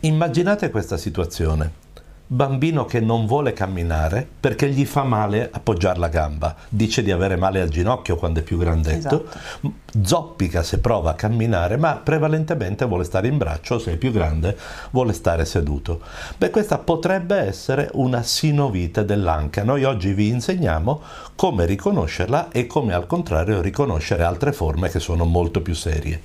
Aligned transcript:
Immaginate 0.00 0.70
questa 0.70 0.96
situazione. 0.96 1.86
Bambino 2.30 2.84
che 2.84 3.00
non 3.00 3.26
vuole 3.26 3.52
camminare 3.52 4.28
perché 4.38 4.68
gli 4.68 4.84
fa 4.84 5.02
male 5.02 5.48
appoggiare 5.50 5.98
la 5.98 6.08
gamba, 6.08 6.54
dice 6.68 7.02
di 7.02 7.10
avere 7.10 7.36
male 7.36 7.60
al 7.62 7.70
ginocchio 7.70 8.16
quando 8.16 8.40
è 8.40 8.42
più 8.42 8.58
grandetto, 8.58 9.24
esatto. 9.24 9.72
zoppica 10.02 10.62
se 10.62 10.78
prova 10.78 11.12
a 11.12 11.14
camminare, 11.14 11.78
ma 11.78 11.94
prevalentemente 11.96 12.84
vuole 12.84 13.04
stare 13.04 13.28
in 13.28 13.38
braccio, 13.38 13.78
se 13.78 13.92
è 13.92 13.96
più 13.96 14.12
grande 14.12 14.56
vuole 14.90 15.14
stare 15.14 15.44
seduto. 15.46 16.00
Beh, 16.36 16.50
questa 16.50 16.78
potrebbe 16.78 17.36
essere 17.36 17.88
una 17.94 18.22
sinovite 18.22 19.04
dell'anca. 19.04 19.64
Noi 19.64 19.82
oggi 19.84 20.12
vi 20.12 20.28
insegniamo 20.28 21.00
come 21.34 21.64
riconoscerla 21.64 22.50
e 22.50 22.66
come 22.66 22.92
al 22.92 23.06
contrario 23.06 23.62
riconoscere 23.62 24.22
altre 24.22 24.52
forme 24.52 24.90
che 24.90 25.00
sono 25.00 25.24
molto 25.24 25.62
più 25.62 25.74
serie. 25.74 26.20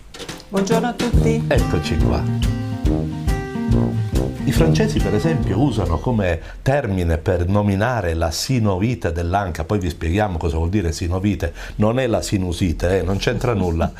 Buongiorno 0.49 0.87
a 0.87 0.93
tutti. 0.93 1.43
Eccoci 1.47 1.97
qua. 1.97 2.62
I 4.53 4.55
francesi 4.55 4.99
per 4.99 5.15
esempio 5.15 5.59
usano 5.59 5.97
come 5.97 6.39
termine 6.61 7.17
per 7.17 7.47
nominare 7.47 8.13
la 8.13 8.29
sinovite 8.29 9.11
dell'anca, 9.11 9.63
poi 9.63 9.79
vi 9.79 9.89
spieghiamo 9.89 10.37
cosa 10.37 10.57
vuol 10.57 10.69
dire 10.69 10.91
sinovite, 10.91 11.51
non 11.77 11.97
è 11.97 12.05
la 12.05 12.21
sinusite, 12.21 12.99
eh, 12.99 13.01
non 13.01 13.17
c'entra 13.17 13.55
nulla, 13.57 13.91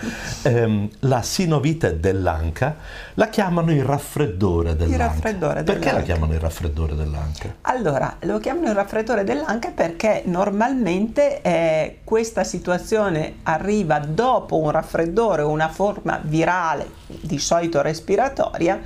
ehm, 0.44 0.89
la 0.99 1.23
sinovite 1.23 1.99
dell'anca 1.99 2.75
la 3.16 3.30
chiamano 3.30 3.71
il 3.71 3.84
raffreddore 3.84 4.75
dell'anca. 4.75 4.94
Il 4.94 4.99
raffreddore 4.99 5.63
perché 5.63 5.80
dell'anca. 5.80 5.97
la 5.97 6.03
chiamano 6.03 6.34
il 6.34 6.39
raffreddore 6.39 6.95
dell'anca? 6.95 7.55
Allora, 7.61 8.17
lo 8.20 8.38
chiamano 8.38 8.67
il 8.67 8.75
raffreddore 8.75 9.23
dell'anca 9.23 9.72
perché 9.72 10.22
normalmente 10.25 11.41
eh, 11.41 11.97
questa 12.03 12.44
situazione 12.44 13.38
arriva 13.41 13.97
dopo 13.97 14.59
un 14.59 14.70
raffreddore 14.70 15.41
o 15.41 15.49
una 15.49 15.70
forma 15.70 16.20
virale, 16.23 16.88
di 17.08 17.39
solito 17.39 17.81
respiratoria, 17.81 18.80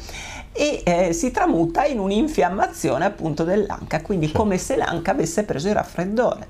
e 0.58 0.82
eh, 0.84 1.14
si 1.14 1.30
tramuta 1.30 1.86
in 1.86 2.00
un'infiammazione 2.00 3.06
appunto 3.06 3.44
dell'anca, 3.44 4.02
quindi 4.02 4.32
come 4.32 4.58
se 4.58 4.76
l'anca 4.76 5.12
avesse 5.12 5.44
preso 5.44 5.68
il 5.68 5.76
raffreddore. 5.76 6.48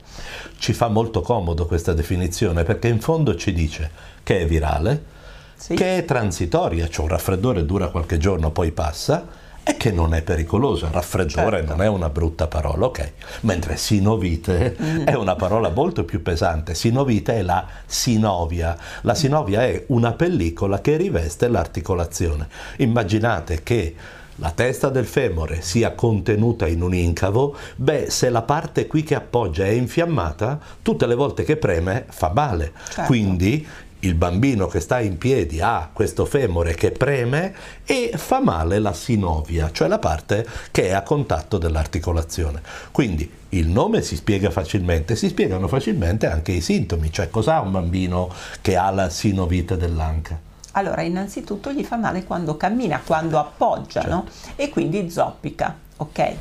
Ci 0.58 0.72
fa 0.72 0.88
molto 0.88 1.20
comodo 1.22 1.66
questa 1.66 1.94
definizione 1.94 2.64
perché 2.64 2.88
in 2.88 3.02
fondo 3.02 3.36
ci 3.36 3.52
dice 3.52 3.92
che 4.24 4.40
è 4.40 4.46
virale, 4.46 5.04
sì. 5.56 5.76
che 5.76 5.98
è 5.98 6.06
transitoria, 6.06 6.88
cioè 6.88 7.04
un 7.04 7.12
raffreddore 7.12 7.66
dura 7.66 7.90
qualche 7.90 8.18
giorno 8.18 8.52
poi 8.52 8.72
passa 8.72 9.46
e 9.68 9.76
che 9.76 9.92
non 9.92 10.14
è 10.14 10.22
pericoloso. 10.22 10.88
Raffreddore 10.90 11.58
certo. 11.58 11.76
non 11.76 11.82
è 11.82 11.90
una 11.90 12.10
brutta 12.10 12.48
parola, 12.48 12.86
ok. 12.86 13.12
Mentre 13.42 13.76
sinovite 13.76 14.78
mm. 14.82 15.04
è 15.04 15.14
una 15.14 15.36
parola 15.36 15.70
molto 15.70 16.06
più 16.06 16.22
pesante. 16.22 16.74
Sinovite 16.74 17.34
è 17.34 17.42
la 17.42 17.68
sinovia. 17.86 18.78
La 19.02 19.14
sinovia 19.14 19.64
è 19.64 19.84
una 19.88 20.14
pellicola 20.14 20.80
che 20.80 20.96
riveste 20.96 21.50
l'articolazione. 21.50 22.48
Immaginate 22.78 23.62
che 23.62 23.96
la 24.40 24.52
testa 24.52 24.90
del 24.90 25.06
femore 25.06 25.62
sia 25.62 25.94
contenuta 25.94 26.68
in 26.68 26.82
un 26.82 26.94
incavo, 26.94 27.56
beh, 27.76 28.10
se 28.10 28.30
la 28.30 28.44
parte 28.44 28.86
qui 28.86 29.04
che 29.04 29.16
appoggia 29.16 29.66
è 29.66 29.70
infiammata, 29.70 30.60
tutte 30.82 31.08
le 31.08 31.16
volte 31.16 31.44
che 31.44 31.58
preme 31.58 32.06
fa 32.08 32.32
male. 32.34 32.72
Certo. 32.88 33.04
Quindi 33.04 33.68
il 34.00 34.14
bambino 34.14 34.68
che 34.68 34.80
sta 34.80 35.00
in 35.00 35.18
piedi 35.18 35.60
ha 35.60 35.90
questo 35.92 36.26
femore 36.26 36.76
che 36.76 36.92
preme 36.92 37.54
e 37.84 38.12
fa 38.16 38.40
male 38.42 38.80
la 38.80 38.94
sinovia, 38.94 39.72
cioè 39.72 39.88
la 39.88 40.00
parte 40.00 40.46
che 40.72 40.88
è 40.90 40.94
a 40.94 41.02
contatto 41.02 41.58
dell'articolazione. 41.58 42.62
Quindi 42.92 43.30
il 43.50 43.68
nome 43.68 44.02
si 44.02 44.16
spiega 44.16 44.52
facilmente, 44.52 45.16
si 45.16 45.30
spiegano 45.30 45.68
facilmente 45.68 46.28
anche 46.28 46.52
i 46.52 46.62
sintomi, 46.62 47.12
cioè 47.12 47.30
cos'ha 47.30 47.62
un 47.62 47.72
bambino 47.72 48.32
che 48.62 48.76
ha 48.76 48.92
la 48.92 49.10
sinovite 49.10 49.78
dell'anca. 49.78 50.40
Allora, 50.74 51.02
innanzitutto 51.02 51.72
gli 51.72 51.84
fa 51.84 51.96
male 51.96 52.24
quando 52.24 52.56
cammina, 52.56 53.02
quando 53.04 53.40
appoggia, 53.40 54.02
certo. 54.02 54.10
no? 54.10 54.26
E 54.56 54.70
quindi 54.70 55.10
zoppica, 55.10 55.76
ok? 55.98 56.36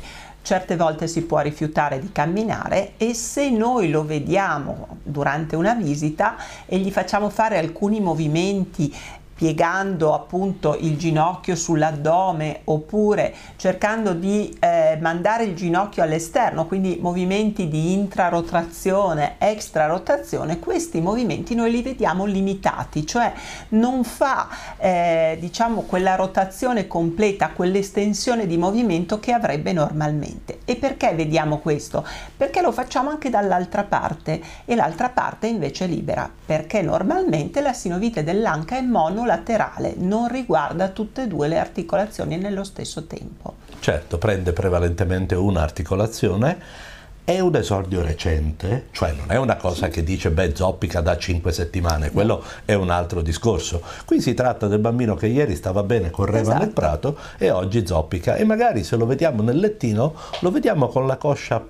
Certe 0.47 0.77
volte 0.77 1.09
si 1.09 1.23
può 1.23 1.39
rifiutare 1.39 1.99
di 1.99 2.09
camminare 2.13 2.93
e 2.95 3.13
se 3.13 3.49
noi 3.49 3.89
lo 3.89 4.05
vediamo 4.05 4.99
durante 5.03 5.57
una 5.57 5.73
visita 5.73 6.37
e 6.65 6.77
gli 6.77 6.89
facciamo 6.89 7.29
fare 7.29 7.57
alcuni 7.57 7.99
movimenti 7.99 8.95
piegando 9.37 10.15
appunto 10.15 10.75
il 10.79 10.97
ginocchio 10.97 11.55
sull'addome 11.55 12.61
oppure 12.63 13.35
cercando 13.55 14.13
di 14.13 14.57
eh, 14.59 14.97
mandare 14.99 15.43
il 15.43 15.53
ginocchio 15.53 16.01
all'esterno, 16.01 16.65
quindi 16.65 16.97
movimenti 16.99 17.67
di 17.67 17.93
intrarotazione, 17.93 19.35
extrarotazione, 19.37 20.57
questi 20.57 21.01
movimenti 21.01 21.53
noi 21.53 21.69
li 21.69 21.83
vediamo 21.83 22.25
limitati, 22.25 23.05
cioè 23.05 23.31
non 23.69 24.03
fa 24.03 24.47
eh, 24.77 25.37
diciamo 25.39 25.81
quella 25.81 26.15
rotazione 26.15 26.87
completa, 26.87 27.49
quell'estensione 27.49 28.47
di 28.47 28.57
movimento 28.57 29.19
che 29.19 29.33
avrebbe 29.33 29.71
normalmente. 29.71 30.61
E 30.65 30.77
perché 30.77 31.13
vediamo 31.13 31.59
questo? 31.59 32.03
Perché 32.35 32.61
lo 32.61 32.71
facciamo 32.71 33.11
anche 33.11 33.29
dall'altra 33.29 33.83
parte 33.83 34.41
e 34.65 34.73
l'altra 34.73 35.09
parte 35.09 35.45
invece 35.45 35.85
è 35.85 35.87
libera, 35.87 36.27
perché 36.45 36.81
normalmente 36.81 37.61
la 37.61 37.73
sinovite 37.73 38.23
dell'anca 38.23 38.77
è 38.77 38.81
mono 38.81 39.25
laterale, 39.27 39.93
non 39.97 40.27
riguarda 40.27 40.87
tutte 40.87 41.21
e 41.23 41.27
due 41.27 41.47
le 41.47 41.59
articolazioni 41.59 42.37
nello 42.37 42.63
stesso 42.63 43.05
tempo. 43.05 43.57
Certo, 43.79 44.17
prende 44.17 44.53
prevalentemente 44.53 45.35
un'articolazione 45.35 46.95
è 47.27 47.41
un 47.41 47.57
esordio 47.57 48.01
recente, 48.01 48.85
cioè 48.91 49.11
non 49.11 49.25
è 49.27 49.35
una 49.35 49.57
cosa 49.57 49.89
che 49.89 50.01
dice 50.01 50.31
beh 50.31 50.55
zoppica 50.55 51.01
da 51.01 51.17
5 51.17 51.51
settimane, 51.51 52.09
quello 52.09 52.41
è 52.63 52.73
un 52.73 52.89
altro 52.89 53.21
discorso. 53.21 53.81
Qui 54.05 54.21
si 54.21 54.33
tratta 54.33 54.67
del 54.67 54.79
bambino 54.79 55.13
che 55.15 55.27
ieri 55.27 55.53
stava 55.57 55.83
bene, 55.83 56.09
correva 56.09 56.39
esatto. 56.39 56.59
nel 56.59 56.69
prato 56.69 57.17
e 57.37 57.49
oggi 57.49 57.85
zoppica 57.85 58.35
e 58.35 58.45
magari 58.45 58.85
se 58.85 58.95
lo 58.95 59.05
vediamo 59.05 59.41
nel 59.41 59.59
lettino 59.59 60.15
lo 60.39 60.51
vediamo 60.51 60.87
con 60.87 61.05
la 61.05 61.17
coscia 61.17 61.65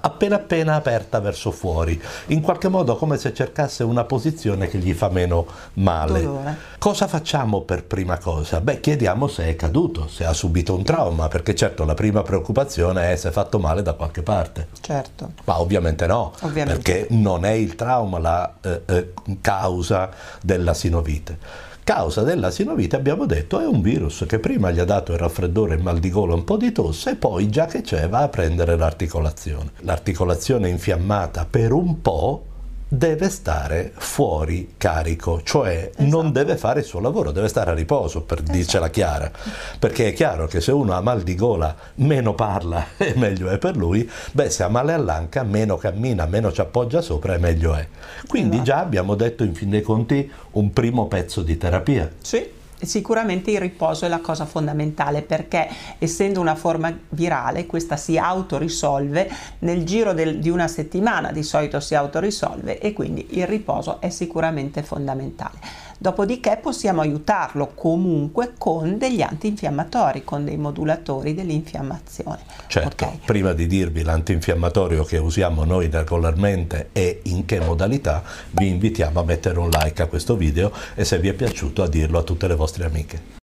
appena 0.00 0.36
appena 0.36 0.76
aperta 0.76 1.18
verso 1.18 1.50
fuori, 1.50 2.00
in 2.26 2.40
qualche 2.40 2.68
modo 2.68 2.94
come 2.94 3.18
se 3.18 3.34
cercasse 3.34 3.82
una 3.82 4.04
posizione 4.04 4.68
che 4.68 4.78
gli 4.78 4.92
fa 4.92 5.08
meno 5.08 5.44
male. 5.72 6.22
Dolore. 6.22 6.56
Cosa 6.78 7.08
facciamo 7.08 7.62
per 7.62 7.82
prima 7.82 8.18
cosa? 8.18 8.60
Beh, 8.60 8.78
chiediamo 8.78 9.26
se 9.26 9.48
è 9.48 9.56
caduto, 9.56 10.06
se 10.06 10.24
ha 10.24 10.32
subito 10.32 10.72
un 10.72 10.84
trauma, 10.84 11.26
perché 11.26 11.56
certo 11.56 11.84
la 11.84 11.94
prima 11.94 12.22
preoccupazione 12.22 13.10
è 13.10 13.16
se 13.16 13.30
è 13.30 13.32
fatto 13.32 13.58
male 13.58 13.82
da 13.82 13.94
qualche 13.94 14.22
parte. 14.22 14.68
Certo. 14.84 15.32
Ma 15.44 15.60
ovviamente 15.60 16.06
no, 16.06 16.34
ovviamente. 16.42 16.82
perché 16.82 17.06
non 17.14 17.46
è 17.46 17.52
il 17.52 17.74
trauma 17.74 18.18
la 18.18 18.54
eh, 18.60 18.82
eh, 18.84 19.12
causa 19.40 20.10
della 20.42 20.74
sinovite. 20.74 21.38
Causa 21.82 22.20
della 22.20 22.50
sinovite, 22.50 22.94
abbiamo 22.94 23.24
detto, 23.24 23.60
è 23.60 23.64
un 23.64 23.80
virus 23.80 24.26
che 24.28 24.38
prima 24.38 24.70
gli 24.70 24.80
ha 24.80 24.84
dato 24.84 25.12
il 25.12 25.18
raffreddore, 25.18 25.76
il 25.76 25.82
mal 25.82 26.00
di 26.00 26.10
gola, 26.10 26.34
un 26.34 26.44
po' 26.44 26.58
di 26.58 26.70
tosse 26.70 27.12
e 27.12 27.16
poi, 27.16 27.48
già 27.48 27.64
che 27.64 27.80
c'è, 27.80 28.10
va 28.10 28.24
a 28.24 28.28
prendere 28.28 28.76
l'articolazione. 28.76 29.70
L'articolazione 29.80 30.68
infiammata 30.68 31.46
per 31.48 31.72
un 31.72 32.02
po' 32.02 32.44
deve 32.86 33.28
stare 33.28 33.92
fuori 33.96 34.74
carico, 34.76 35.42
cioè 35.42 35.90
esatto. 35.92 36.08
non 36.08 36.32
deve 36.32 36.56
fare 36.56 36.80
il 36.80 36.86
suo 36.86 37.00
lavoro, 37.00 37.32
deve 37.32 37.48
stare 37.48 37.70
a 37.70 37.74
riposo, 37.74 38.22
per 38.22 38.38
esatto. 38.38 38.52
dircela 38.52 38.90
chiara, 38.90 39.30
perché 39.78 40.08
è 40.08 40.12
chiaro 40.12 40.46
che 40.46 40.60
se 40.60 40.72
uno 40.72 40.92
ha 40.94 41.00
mal 41.00 41.22
di 41.22 41.34
gola, 41.34 41.74
meno 41.96 42.34
parla 42.34 42.86
e 42.96 43.14
meglio 43.16 43.48
è 43.48 43.58
per 43.58 43.76
lui, 43.76 44.08
beh 44.32 44.50
se 44.50 44.62
ha 44.62 44.68
male 44.68 44.92
all'anca, 44.92 45.42
meno 45.42 45.76
cammina, 45.76 46.26
meno 46.26 46.52
ci 46.52 46.60
appoggia 46.60 47.00
sopra 47.00 47.34
e 47.34 47.38
meglio 47.38 47.74
è. 47.74 47.86
Quindi 48.26 48.56
esatto. 48.56 48.70
già 48.70 48.78
abbiamo 48.78 49.14
detto 49.14 49.44
in 49.44 49.54
fin 49.54 49.70
dei 49.70 49.82
conti 49.82 50.30
un 50.52 50.72
primo 50.72 51.06
pezzo 51.06 51.42
di 51.42 51.56
terapia. 51.56 52.10
Sì 52.20 52.62
sicuramente 52.80 53.50
il 53.50 53.60
riposo 53.60 54.04
è 54.04 54.08
la 54.08 54.20
cosa 54.20 54.46
fondamentale 54.46 55.22
perché 55.22 55.68
essendo 55.98 56.40
una 56.40 56.54
forma 56.54 56.96
virale 57.10 57.66
questa 57.66 57.96
si 57.96 58.18
autorisolve 58.18 59.30
nel 59.60 59.84
giro 59.84 60.12
del, 60.12 60.38
di 60.38 60.48
una 60.48 60.68
settimana 60.68 61.32
di 61.32 61.42
solito 61.42 61.80
si 61.80 61.94
autorisolve 61.94 62.78
e 62.78 62.92
quindi 62.92 63.26
il 63.30 63.46
riposo 63.46 64.00
è 64.00 64.10
sicuramente 64.10 64.82
fondamentale. 64.82 65.58
Dopodiché 65.98 66.58
possiamo 66.60 67.00
aiutarlo 67.00 67.72
comunque 67.74 68.54
con 68.58 68.98
degli 68.98 69.22
antinfiammatori, 69.22 70.24
con 70.24 70.44
dei 70.44 70.56
modulatori 70.56 71.34
dell'infiammazione. 71.34 72.40
Certo, 72.66 73.04
okay. 73.04 73.20
prima 73.24 73.52
di 73.52 73.66
dirvi 73.66 74.02
l'antinfiammatorio 74.02 75.04
che 75.04 75.18
usiamo 75.18 75.64
noi 75.64 75.88
regolarmente 75.90 76.90
e 76.92 77.20
in 77.24 77.44
che 77.44 77.60
modalità, 77.60 78.22
vi 78.50 78.68
invitiamo 78.68 79.20
a 79.20 79.24
mettere 79.24 79.58
un 79.58 79.68
like 79.70 80.02
a 80.02 80.06
questo 80.06 80.36
video 80.36 80.72
e 80.94 81.04
se 81.04 81.18
vi 81.18 81.28
è 81.28 81.32
piaciuto 81.32 81.82
a 81.82 81.88
dirlo 81.88 82.18
a 82.18 82.22
tutte 82.22 82.48
le 82.48 82.54
vostre 82.54 82.84
amiche. 82.84 83.42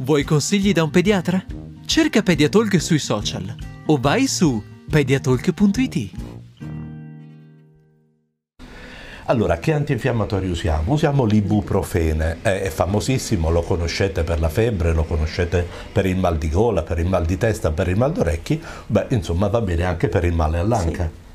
Vuoi 0.00 0.24
consigli 0.24 0.72
da 0.72 0.82
un 0.82 0.90
pediatra? 0.90 1.44
Cerca 1.84 2.22
Pediatalk 2.22 2.80
sui 2.80 2.98
social 2.98 3.54
o 3.86 3.98
vai 4.00 4.26
su 4.26 4.62
pediatalk.it. 4.88 6.39
Allora, 9.30 9.58
che 9.58 9.72
antinfiammatori 9.72 10.50
usiamo? 10.50 10.92
Usiamo 10.92 11.24
l'ibuprofene, 11.24 12.38
è 12.42 12.68
famosissimo, 12.68 13.48
lo 13.48 13.62
conoscete 13.62 14.24
per 14.24 14.40
la 14.40 14.48
febbre, 14.48 14.92
lo 14.92 15.04
conoscete 15.04 15.64
per 15.92 16.04
il 16.04 16.16
mal 16.16 16.36
di 16.36 16.50
gola, 16.50 16.82
per 16.82 16.98
il 16.98 17.06
mal 17.06 17.24
di 17.24 17.38
testa, 17.38 17.70
per 17.70 17.86
il 17.86 17.96
mal 17.96 18.10
d'orecchi, 18.10 18.60
beh, 18.88 19.06
insomma 19.10 19.46
va 19.46 19.60
bene 19.60 19.84
anche 19.84 20.08
per 20.08 20.24
il 20.24 20.34
male 20.34 20.58
all'anca. 20.58 21.04
Sì. 21.04 21.29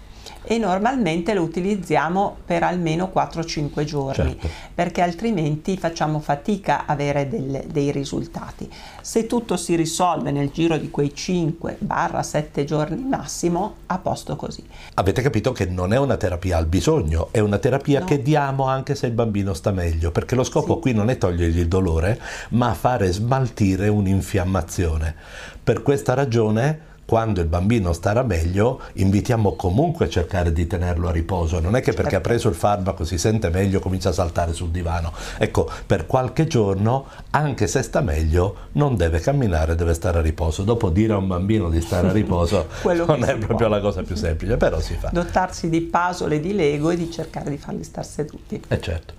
E 0.45 0.57
normalmente 0.57 1.33
lo 1.33 1.41
utilizziamo 1.41 2.37
per 2.45 2.63
almeno 2.63 3.11
4-5 3.13 3.83
giorni 3.83 4.37
certo. 4.39 4.49
perché 4.73 5.01
altrimenti 5.01 5.77
facciamo 5.77 6.19
fatica 6.19 6.85
a 6.85 6.93
avere 6.93 7.27
del, 7.27 7.65
dei 7.67 7.91
risultati. 7.91 8.69
Se 9.01 9.25
tutto 9.25 9.57
si 9.57 9.75
risolve 9.75 10.31
nel 10.31 10.51
giro 10.51 10.77
di 10.77 10.89
quei 10.89 11.11
5-7 11.15 12.63
giorni 12.63 13.03
massimo, 13.03 13.75
a 13.87 13.97
posto 13.97 14.35
così. 14.35 14.63
Avete 14.95 15.21
capito 15.21 15.51
che 15.51 15.65
non 15.65 15.93
è 15.93 15.97
una 15.97 16.17
terapia 16.17 16.57
al 16.57 16.65
bisogno, 16.65 17.29
è 17.31 17.39
una 17.39 17.57
terapia 17.57 17.99
no. 17.99 18.05
che 18.05 18.21
diamo 18.21 18.65
anche 18.65 18.95
se 18.95 19.07
il 19.07 19.13
bambino 19.13 19.53
sta 19.53 19.71
meglio, 19.71 20.11
perché 20.11 20.35
lo 20.35 20.43
scopo 20.43 20.75
sì. 20.75 20.81
qui 20.81 20.93
non 20.93 21.09
è 21.09 21.17
togliergli 21.17 21.59
il 21.59 21.67
dolore, 21.67 22.19
ma 22.49 22.73
fare 22.73 23.11
smaltire 23.11 23.87
un'infiammazione. 23.87 25.15
Per 25.63 25.81
questa 25.81 26.13
ragione 26.13 26.93
quando 27.05 27.39
il 27.39 27.47
bambino 27.47 27.93
starà 27.93 28.23
meglio, 28.23 28.81
invitiamo 28.93 29.55
comunque 29.55 30.05
a 30.05 30.09
cercare 30.09 30.51
di 30.51 30.65
tenerlo 30.65 31.07
a 31.07 31.11
riposo. 31.11 31.59
Non 31.59 31.75
è 31.75 31.81
che 31.81 31.93
perché 31.93 32.15
ha 32.15 32.21
certo. 32.21 32.27
preso 32.29 32.49
il 32.49 32.55
farmaco 32.55 33.03
si 33.05 33.19
sente 33.19 33.49
meglio 33.49 33.79
comincia 33.79 34.09
a 34.09 34.13
saltare 34.13 34.53
sul 34.53 34.69
divano. 34.69 35.13
Ecco, 35.37 35.69
per 35.85 36.07
qualche 36.07 36.47
giorno, 36.47 37.05
anche 37.29 37.67
se 37.67 37.83
sta 37.83 38.01
meglio, 38.01 38.55
non 38.73 38.95
deve 38.95 39.19
camminare, 39.19 39.75
deve 39.75 39.93
stare 39.93 40.17
a 40.17 40.21
riposo. 40.21 40.63
Dopo 40.63 40.89
dire 40.89 41.13
a 41.13 41.17
un 41.17 41.27
bambino 41.27 41.69
di 41.69 41.79
stare 41.79 42.07
a 42.07 42.11
riposo 42.11 42.67
non 43.05 43.23
è 43.23 43.37
proprio 43.37 43.67
può. 43.67 43.67
la 43.67 43.79
cosa 43.79 44.01
più 44.01 44.15
semplice, 44.15 44.57
però 44.57 44.79
si 44.79 44.95
fa. 44.95 45.09
Dotarsi 45.13 45.69
di 45.69 45.81
puzzle 45.81 46.35
e 46.35 46.39
di 46.39 46.53
Lego 46.55 46.89
e 46.89 46.95
di 46.95 47.11
cercare 47.11 47.51
di 47.51 47.57
farli 47.57 47.83
star 47.83 48.05
seduti. 48.05 48.63
Eh 48.67 48.81
certo. 48.81 49.13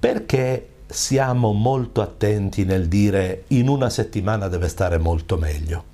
Perché 0.00 0.68
siamo 0.86 1.52
molto 1.52 2.00
attenti 2.00 2.64
nel 2.64 2.88
dire 2.88 3.44
in 3.48 3.68
una 3.68 3.90
settimana 3.90 4.48
deve 4.48 4.68
stare 4.68 4.98
molto 4.98 5.36
meglio? 5.36 5.84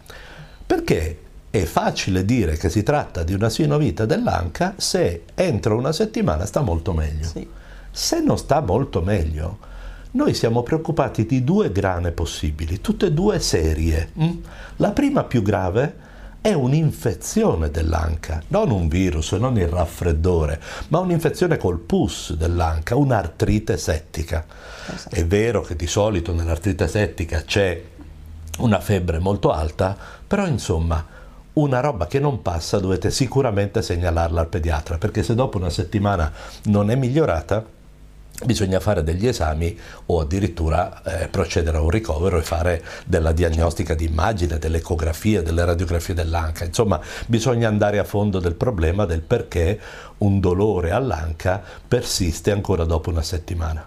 Perché 0.84 1.19
è 1.48 1.64
facile 1.64 2.26
dire 2.26 2.58
che 2.58 2.69
si 2.69 2.82
tratta 2.82 3.22
di 3.22 3.32
una 3.32 3.48
sinovita 3.48 4.04
dell'anca 4.04 4.75
se 4.76 5.22
entro 5.34 5.78
una 5.78 5.92
settimana 5.92 6.44
sta 6.44 6.60
molto 6.60 6.92
meglio. 6.92 7.25
Sì. 7.26 7.48
Se 7.90 8.20
non 8.20 8.36
sta 8.36 8.60
molto 8.60 9.00
meglio, 9.00 9.58
noi 10.10 10.34
siamo 10.34 10.62
preoccupati 10.62 11.25
di 11.25 11.42
due 11.42 11.72
grane 11.72 12.10
possibili, 12.10 12.82
tutte 12.82 13.06
e 13.06 13.12
due 13.12 13.38
serie. 13.40 14.10
Mm? 14.20 14.31
La 14.76 14.90
prima 14.90 15.25
più 15.25 15.40
grave 15.40 16.02
è 16.42 16.52
un'infezione 16.52 17.70
dell'anca, 17.70 18.42
non 18.48 18.70
un 18.70 18.86
virus, 18.86 19.32
non 19.32 19.56
il 19.56 19.69
raffreddore, 19.69 20.60
ma 20.88 20.98
un'infezione 20.98 21.56
col 21.56 21.78
pus 21.78 22.34
dell'anca, 22.34 22.94
un'artrite 22.94 23.78
settica. 23.78 24.44
Esatto. 24.94 25.14
È 25.14 25.25
vero 25.25 25.62
che 25.62 25.76
di 25.76 25.86
solito 25.86 26.34
nell'artrite 26.34 26.86
settica 26.88 27.40
c'è 27.40 27.82
una 28.58 28.80
febbre 28.80 29.18
molto 29.18 29.52
alta, 29.52 29.96
però 30.26 30.46
insomma 30.46 31.04
una 31.54 31.80
roba 31.80 32.06
che 32.06 32.18
non 32.18 32.42
passa 32.42 32.78
dovete 32.78 33.10
sicuramente 33.10 33.82
segnalarla 33.82 34.40
al 34.40 34.48
pediatra, 34.48 34.98
perché 34.98 35.22
se 35.22 35.34
dopo 35.34 35.58
una 35.58 35.70
settimana 35.70 36.32
non 36.64 36.90
è 36.90 36.96
migliorata, 36.96 37.64
bisogna 38.44 38.80
fare 38.80 39.04
degli 39.04 39.28
esami 39.28 39.78
o 40.06 40.20
addirittura 40.20 41.02
eh, 41.02 41.28
procedere 41.28 41.76
a 41.76 41.80
un 41.80 41.90
ricovero 41.90 42.38
e 42.38 42.42
fare 42.42 42.84
della 43.06 43.30
diagnostica 43.30 43.94
di 43.94 44.06
immagine, 44.06 44.58
delle 44.58 44.78
ecografie, 44.78 45.42
delle 45.42 45.64
radiografie 45.64 46.14
dell'anca. 46.14 46.64
Insomma, 46.64 47.00
bisogna 47.26 47.68
andare 47.68 48.00
a 48.00 48.04
fondo 48.04 48.40
del 48.40 48.54
problema 48.54 49.04
del 49.04 49.20
perché 49.20 49.78
un 50.18 50.40
dolore 50.40 50.90
all'anca 50.90 51.62
persiste 51.86 52.50
ancora 52.50 52.84
dopo 52.84 53.10
una 53.10 53.22
settimana. 53.22 53.86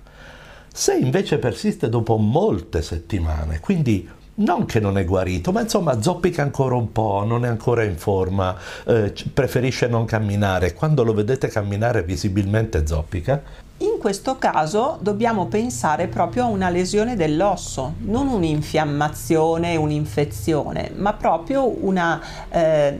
Se 0.71 0.95
invece 0.95 1.39
persiste 1.39 1.89
dopo 1.89 2.15
molte 2.17 2.81
settimane, 2.81 3.59
quindi 3.59 4.07
non 4.37 4.65
che 4.65 4.79
non 4.79 4.97
è 4.97 5.05
guarito, 5.05 5.51
ma 5.51 5.61
insomma 5.61 6.01
zoppica 6.01 6.41
ancora 6.41 6.75
un 6.75 6.91
po', 6.91 7.23
non 7.25 7.45
è 7.45 7.47
ancora 7.47 7.83
in 7.83 7.97
forma, 7.97 8.55
eh, 8.85 9.13
preferisce 9.33 9.87
non 9.87 10.05
camminare. 10.05 10.73
Quando 10.73 11.03
lo 11.03 11.13
vedete 11.13 11.47
camminare 11.47 12.03
visibilmente 12.03 12.85
zoppica. 12.85 13.41
In 13.79 13.97
questo 13.99 14.37
caso 14.37 14.97
dobbiamo 15.01 15.45
pensare 15.45 16.07
proprio 16.07 16.45
a 16.45 16.47
una 16.47 16.69
lesione 16.69 17.15
dell'osso, 17.15 17.93
non 17.99 18.27
un'infiammazione, 18.27 19.75
un'infezione, 19.75 20.91
ma 20.95 21.13
proprio 21.13 21.85
una 21.85 22.19
eh, 22.49 22.99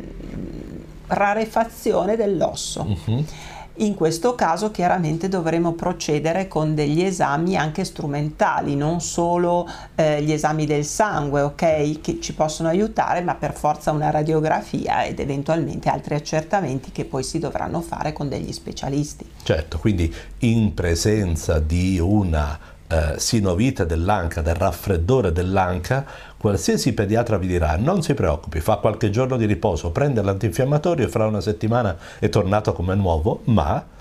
rarefazione 1.08 2.16
dell'osso. 2.16 2.86
Uh-huh. 3.06 3.26
In 3.80 3.94
questo 3.94 4.34
caso 4.34 4.72
chiaramente 4.72 5.28
dovremo 5.28 5.74
procedere 5.74 6.48
con 6.48 6.74
degli 6.74 7.04
esami 7.04 7.56
anche 7.56 7.84
strumentali, 7.84 8.76
non 8.76 9.02
solo 9.02 9.70
eh, 9.94 10.24
gli 10.24 10.32
esami 10.32 10.66
del 10.66 10.84
sangue, 10.84 11.42
ok, 11.42 12.02
che 12.02 12.20
ci 12.20 12.34
possono 12.34 12.70
aiutare, 12.70 13.22
ma 13.22 13.36
per 13.36 13.54
forza 13.54 13.92
una 13.92 14.10
radiografia 14.10 15.06
ed 15.06 15.20
eventualmente 15.20 15.90
altri 15.90 16.16
accertamenti 16.16 16.92
che 16.92 17.06
poi 17.06 17.22
si 17.22 17.38
dovranno 17.38 17.82
fare 17.82 18.14
con 18.14 18.28
degli 18.28 18.52
specialisti. 18.52 19.30
Certo, 19.44 19.78
quindi 19.78 20.12
in 20.40 20.74
presenza 20.74 21.60
di 21.60 22.00
una 22.00 22.58
eh, 22.88 23.16
sinovite 23.18 23.86
dell'anca, 23.86 24.42
del 24.42 24.56
raffreddore 24.56 25.32
dell'anca, 25.32 26.06
qualsiasi 26.38 26.94
pediatra 26.94 27.38
vi 27.38 27.48
dirà 27.48 27.76
non 27.78 28.02
si 28.02 28.14
preoccupi, 28.14 28.60
fa 28.60 28.78
qualche 28.78 29.10
giorno 29.10 29.38
di 29.38 29.46
riposo, 29.46 29.92
prende 29.92 30.22
l'antinfiammatorio 30.22 31.06
e 31.06 31.10
fra 31.10 31.26
una 31.26 31.42
settimana 31.42 31.98
è 32.20 32.30
tornato 32.30 32.74
come 32.74 32.96
nuovo, 32.96 33.42
ma 33.46 33.96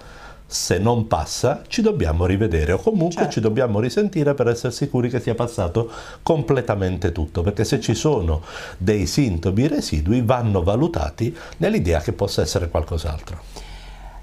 se 0.48 0.78
non 0.78 1.08
passa 1.08 1.62
ci 1.66 1.82
dobbiamo 1.82 2.24
rivedere 2.24 2.72
o 2.72 2.78
comunque 2.78 3.22
certo. 3.22 3.32
ci 3.32 3.40
dobbiamo 3.40 3.80
risentire 3.80 4.34
per 4.34 4.46
essere 4.46 4.72
sicuri 4.72 5.08
che 5.10 5.18
sia 5.18 5.34
passato 5.34 5.90
completamente 6.22 7.10
tutto, 7.10 7.42
perché 7.42 7.64
se 7.64 7.80
ci 7.80 7.94
sono 7.94 8.42
dei 8.78 9.06
sintomi 9.06 9.66
residui 9.66 10.22
vanno 10.22 10.62
valutati 10.62 11.36
nell'idea 11.56 12.00
che 12.00 12.12
possa 12.12 12.42
essere 12.42 12.68
qualcos'altro. 12.68 13.65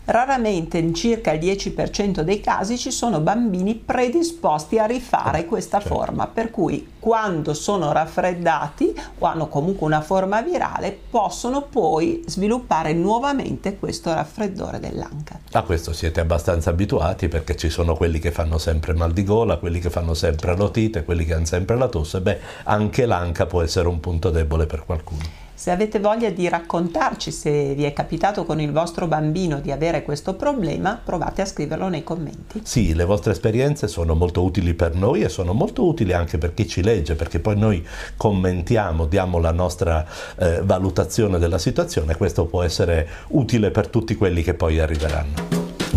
Raramente, 0.05 0.77
in 0.77 0.93
circa 0.93 1.31
il 1.31 1.39
10% 1.39 2.21
dei 2.21 2.41
casi, 2.41 2.77
ci 2.77 2.91
sono 2.91 3.21
bambini 3.21 3.75
predisposti 3.75 4.77
a 4.77 4.85
rifare 4.85 5.39
ah, 5.39 5.45
questa 5.45 5.79
certo. 5.79 5.95
forma, 5.95 6.27
per 6.27 6.51
cui 6.51 6.85
quando 7.03 7.53
sono 7.53 7.91
raffreddati 7.91 8.97
o 9.19 9.25
hanno 9.25 9.49
comunque 9.49 9.85
una 9.85 9.99
forma 9.99 10.41
virale, 10.41 10.97
possono 11.09 11.63
poi 11.63 12.23
sviluppare 12.27 12.93
nuovamente 12.93 13.75
questo 13.77 14.13
raffreddore 14.13 14.79
dell'anca. 14.79 15.37
A 15.51 15.63
questo 15.63 15.91
siete 15.91 16.21
abbastanza 16.21 16.69
abituati 16.69 17.27
perché 17.27 17.57
ci 17.57 17.69
sono 17.69 17.97
quelli 17.97 18.19
che 18.19 18.31
fanno 18.31 18.57
sempre 18.57 18.93
mal 18.93 19.11
di 19.11 19.25
gola, 19.25 19.57
quelli 19.57 19.81
che 19.81 19.89
fanno 19.89 20.13
sempre 20.13 20.55
l'otite, 20.55 21.03
quelli 21.03 21.25
che 21.25 21.33
hanno 21.33 21.43
sempre 21.43 21.75
la 21.75 21.89
tosse, 21.89 22.21
beh, 22.21 22.39
anche 22.63 23.05
l'anca 23.05 23.47
può 23.47 23.61
essere 23.61 23.89
un 23.89 23.99
punto 23.99 24.29
debole 24.29 24.65
per 24.65 24.85
qualcuno. 24.85 25.41
Se 25.55 25.71
avete 25.71 25.99
voglia 25.99 26.29
di 26.29 26.49
raccontarci 26.49 27.31
se 27.31 27.73
vi 27.73 27.83
è 27.83 27.93
capitato 27.93 28.43
con 28.43 28.59
il 28.59 28.73
vostro 28.73 29.07
bambino 29.07 29.61
di 29.61 29.71
avere 29.71 30.03
questo 30.03 30.33
problema, 30.33 30.99
provate 31.01 31.41
a 31.41 31.45
scriverlo 31.45 31.87
nei 31.87 32.03
commenti. 32.03 32.61
Sì, 32.63 32.93
le 32.93 33.05
vostre 33.05 33.31
esperienze 33.31 33.87
sono 33.87 34.15
molto 34.15 34.43
utili 34.43 34.73
per 34.73 34.95
noi 34.95 35.21
e 35.21 35.29
sono 35.29 35.53
molto 35.53 35.85
utili 35.85 36.11
anche 36.11 36.37
per 36.37 36.53
chi 36.53 36.67
ci 36.67 36.81
legge, 36.81 36.92
perché 37.01 37.39
poi 37.39 37.57
noi 37.57 37.85
commentiamo, 38.15 39.05
diamo 39.05 39.39
la 39.39 39.51
nostra 39.51 40.05
eh, 40.37 40.61
valutazione 40.63 41.39
della 41.39 41.57
situazione 41.57 42.15
questo 42.15 42.45
può 42.45 42.63
essere 42.63 43.07
utile 43.29 43.71
per 43.71 43.87
tutti 43.87 44.15
quelli 44.15 44.43
che 44.43 44.53
poi 44.53 44.79
arriveranno. 44.79 45.33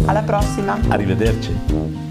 Alla 0.06 0.22
prossima! 0.22 0.78
Arrivederci! 0.88 2.05